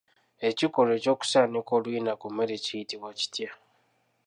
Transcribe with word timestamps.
Ekikolwa 0.47 0.93
eky'okusaaniika 0.97 1.71
oluyina 1.77 2.13
ku 2.19 2.27
mmere 2.31 2.55
kiyitibwa 2.65 3.09
kitya? 3.19 3.49